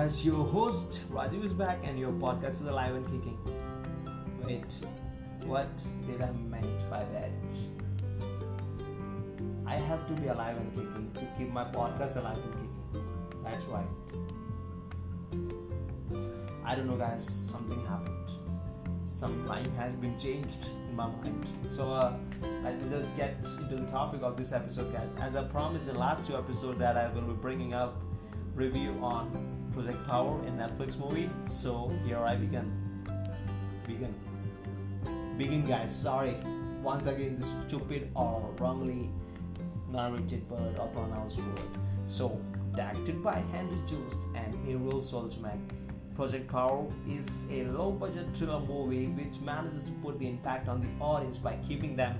[0.00, 3.36] guys, your host Rajiv is back and your podcast is alive and kicking.
[4.42, 4.72] Wait,
[5.44, 5.68] what
[6.06, 7.30] did I meant by that?
[9.66, 13.04] I have to be alive and kicking to keep my podcast alive and kicking.
[13.44, 13.84] That's why.
[16.64, 18.30] I don't know, guys, something happened.
[19.04, 21.46] Some line has been changed in my mind.
[21.76, 22.16] So, uh,
[22.62, 25.14] let me just get into the topic of this episode, guys.
[25.20, 28.00] As I promised in the last two episodes, that I will be bringing up
[28.54, 31.30] review on Project Power in Netflix movie.
[31.46, 32.70] So here I begin.
[33.86, 34.14] Begin.
[35.38, 35.94] Begin, guys.
[35.94, 36.36] Sorry.
[36.82, 39.10] Once again, this stupid or wrongly
[39.90, 41.78] narrated word or pronounced word.
[42.06, 42.40] So,
[42.74, 45.58] directed by Henry Joost and Ariel Saltzman.
[46.14, 50.80] Project Power is a low budget thriller movie which manages to put the impact on
[50.80, 52.14] the audience by keeping them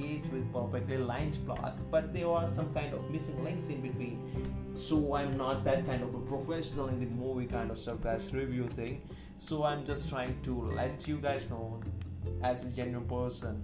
[0.00, 4.49] engaged with perfectly lined plot, but there are some kind of missing links in between.
[4.80, 8.32] So I'm not that kind of a professional in the movie kind of stuff, guys,
[8.32, 9.02] review thing.
[9.36, 11.80] So I'm just trying to let you guys know,
[12.42, 13.62] as a genuine person,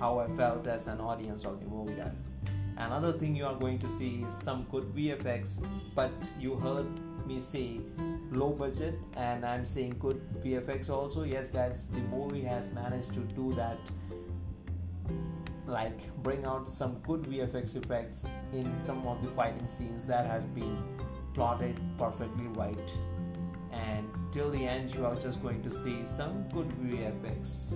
[0.00, 2.34] how I felt as an audience of the movie, guys.
[2.76, 6.88] Another thing you are going to see is some good VFX, but you heard
[7.26, 7.80] me say
[8.32, 11.22] low budget, and I'm saying good VFX also.
[11.22, 13.78] Yes, guys, the movie has managed to do that
[15.66, 20.44] like bring out some good VFX effects in some of the fighting scenes that has
[20.44, 20.76] been
[21.34, 22.90] plotted perfectly right
[23.72, 27.74] and till the end you are just going to see some good VFX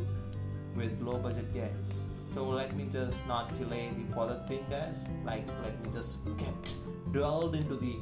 [0.76, 1.92] with low budget guys
[2.32, 6.74] so let me just not delay the further thing guys like let me just get
[7.12, 7.96] dwelled into the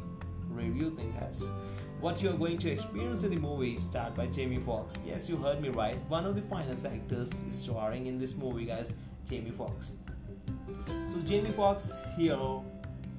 [0.51, 1.51] review thing guys
[2.01, 4.99] what you're going to experience in the movie is starred by Jamie Foxx.
[5.05, 5.99] Yes, you heard me right.
[6.09, 8.95] One of the finest actors is starring in this movie, guys.
[9.29, 9.93] Jamie Foxx.
[11.07, 12.39] So Jamie Foxx here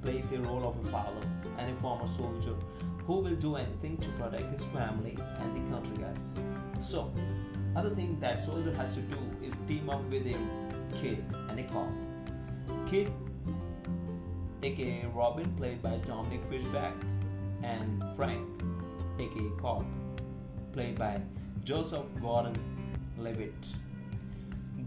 [0.01, 1.21] plays a role of a father
[1.57, 2.55] and a former soldier
[3.05, 6.37] who will do anything to protect his family and the country guys.
[6.81, 7.11] So
[7.75, 10.37] other thing that soldier has to do is team up with a
[10.99, 11.89] kid and a cop.
[12.87, 13.11] Kid
[14.63, 16.93] aka Robin played by Dominique Fishback
[17.63, 18.47] and Frank
[19.19, 19.85] aka Cop
[20.73, 21.21] played by
[21.63, 22.57] Joseph Gordon
[23.17, 23.67] Levitt.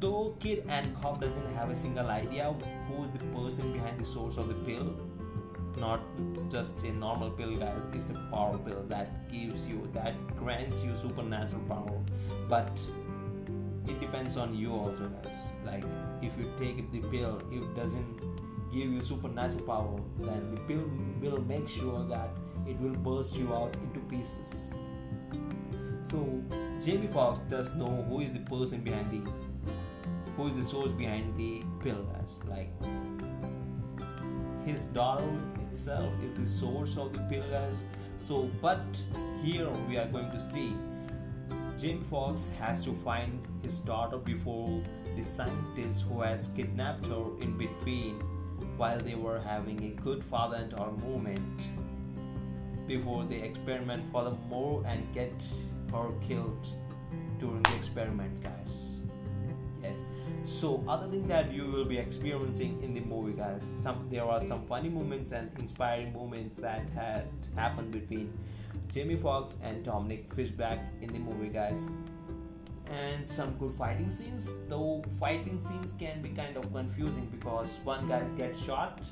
[0.02, 2.52] Though Kid and Cop doesn't have a single idea
[2.88, 4.96] who is the person behind the source of the pill,
[5.78, 6.00] not
[6.50, 7.86] just a normal pill, guys.
[7.92, 12.00] It's a power pill that gives you, that grants you supernatural power.
[12.48, 12.84] But
[13.86, 15.32] it depends on you also, guys.
[15.64, 15.84] Like
[16.20, 18.19] if you take the pill, it doesn't
[18.72, 20.90] give you supernatural power, then the pill
[21.20, 22.30] will make sure that
[22.66, 24.66] it will burst you out into pieces.
[26.10, 26.42] So
[26.84, 29.30] Jamie Foxx does know who is the person behind the
[30.37, 32.72] who is the source behind the pill guys like
[34.65, 35.28] his daughter
[35.70, 37.84] itself is the source of the pill guys
[38.26, 38.84] so but
[39.43, 40.75] here we are going to see
[41.76, 44.82] Jim Fox has to find his daughter before
[45.16, 48.20] the scientist who has kidnapped her in between
[48.76, 51.69] while they were having a good father and daughter moment
[52.87, 55.44] before they experiment furthermore and get
[55.93, 56.66] her killed
[57.38, 59.03] during the experiment guys
[59.82, 60.06] yes.
[60.44, 64.41] So other thing that you will be experiencing in the movie guys some there are
[64.41, 68.32] some funny moments and inspiring moments that had happened between
[68.88, 71.88] jamie foxx and dominique fishback in the movie guys.
[72.91, 78.09] And some good fighting scenes though fighting scenes can be kind of confusing because one
[78.09, 79.06] guy gets shot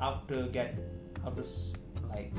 [0.00, 0.78] after get
[1.26, 1.42] after
[2.08, 2.32] like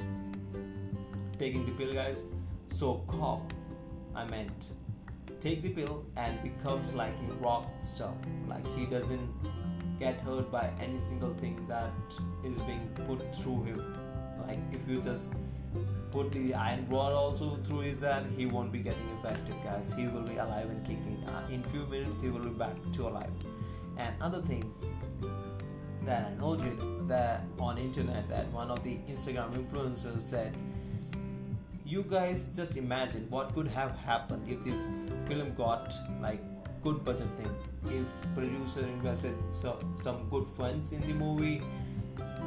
[1.38, 2.24] taking the pill guys.
[2.70, 3.54] So cop
[4.16, 4.66] i meant
[5.44, 8.14] take the pill and becomes like a rock star
[8.48, 9.30] like he doesn't
[10.00, 11.92] get hurt by any single thing that
[12.46, 13.82] is being put through him.
[14.48, 15.34] Like if you just
[16.12, 19.94] put the iron rod also through his hand he won't be getting affected guys.
[19.94, 21.22] He will be alive and kicking.
[21.28, 23.32] Uh, in few minutes he will be back to alive.
[23.98, 24.74] And other thing
[26.06, 30.58] that i noted that on internet that one of the instagram influencers said
[31.94, 34.72] you guys just imagine what could have happened if the
[35.28, 36.42] film got like
[36.84, 37.54] good budget thing.
[37.98, 41.62] If producer invested so, some good funds in the movie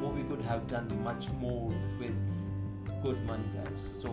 [0.00, 1.68] movie could have done much more
[2.00, 2.18] with
[3.04, 3.84] good money guys.
[4.00, 4.10] So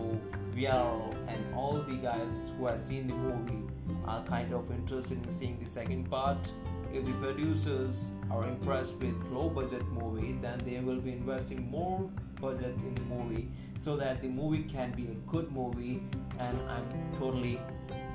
[0.54, 3.64] we are and all the guys who have seen the movie
[4.06, 6.52] are kind of interested in seeing the second part.
[6.92, 12.08] If the producers are impressed with low budget movie then they will be investing more
[12.52, 16.02] in the movie so that the movie can be a good movie
[16.38, 16.84] and i'm
[17.18, 17.60] totally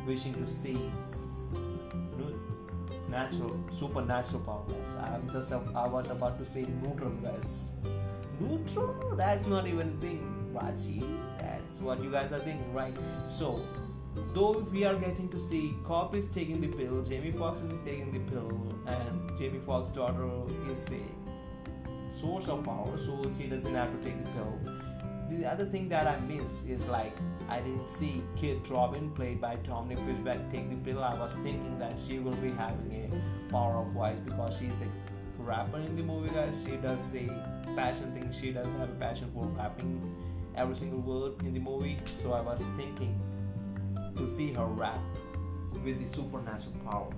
[0.05, 0.91] wishing to see
[3.09, 7.63] natural supernatural power guys i'm just i was about to say neutral guys
[8.39, 9.15] Neutral?
[9.17, 11.03] That's not even a thing, Raji.
[11.39, 12.95] That's what you guys are thinking, right?
[13.25, 13.65] So,
[14.33, 18.11] though we are getting to see Cop is taking the pill, Jamie Foxx is taking
[18.13, 18.49] the pill,
[18.87, 20.29] and Jamie Foxx's daughter
[20.69, 21.01] is a
[22.11, 24.59] source of power, so she doesn't have to take the pill.
[25.29, 27.15] The other thing that I missed is like
[27.47, 31.03] I didn't see Kid Robin played by Dominique Fishback take the pill.
[31.03, 34.87] I was thinking that she will be having a power of voice because she's a
[35.41, 36.63] rapper in the movie, guys.
[36.65, 37.27] She does a
[37.75, 38.31] passion thing.
[38.31, 40.15] She does have a passion for rapping
[40.55, 41.97] every single word in the movie.
[42.21, 43.19] So I was thinking
[44.17, 44.99] to see her rap
[45.83, 47.11] with the supernatural power.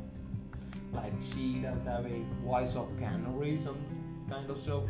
[0.93, 3.77] Like she does have a voice of canary, some
[4.31, 4.85] kind of stuff.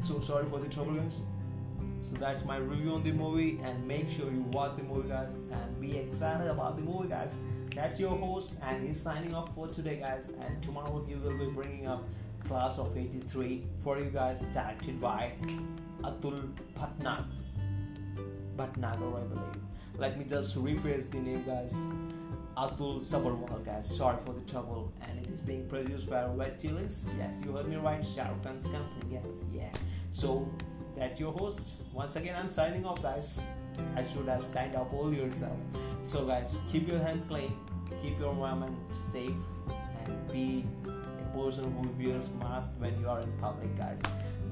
[0.00, 1.22] So sorry for the trouble, guys.
[2.00, 5.40] So that's my review on the movie, and make sure you watch the movie, guys,
[5.50, 7.40] and be excited about the movie, guys.
[7.74, 10.28] That's your host, and he's signing off for today, guys.
[10.28, 12.04] And tomorrow he will be bringing up
[12.46, 15.32] Class of '83 for you guys, directed by
[16.02, 16.48] Atul
[16.78, 17.26] Bhatnagar.
[18.56, 19.60] Bhatnagar, I believe.
[19.98, 21.74] Let me just rephrase the name, guys.
[22.56, 23.96] Atul guys.
[23.96, 24.92] Sorry for the trouble.
[25.02, 27.08] And it is being produced by Red Chillies.
[27.18, 28.04] Yes, you heard me right.
[28.42, 29.10] Khan's company.
[29.10, 29.72] Yes, yeah.
[30.10, 30.48] So
[30.96, 31.82] that's your host.
[31.92, 33.42] Once again, I'm signing off, guys.
[33.94, 35.58] I should have signed off all yourself.
[36.02, 37.52] So, guys, keep your hands clean,
[38.00, 39.34] keep your environment safe,
[40.04, 44.00] and be a person who wears mask when you are in public, guys.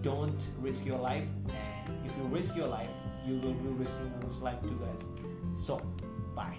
[0.02, 2.90] Don't risk your life, and if you risk your life,
[3.26, 5.04] you will be risking others' life too, guys.
[5.56, 5.80] So,
[6.34, 6.58] bye.